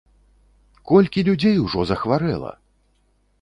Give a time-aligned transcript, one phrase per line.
[0.91, 2.51] Колькі людзей ужо захварэла!